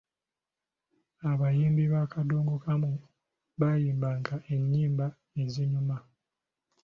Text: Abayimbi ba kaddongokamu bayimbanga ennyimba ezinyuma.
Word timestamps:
Abayimbi 1.31 1.83
ba 1.93 2.01
kaddongokamu 2.11 2.91
bayimbanga 3.59 4.35
ennyimba 4.53 5.05
ezinyuma. 5.41 5.97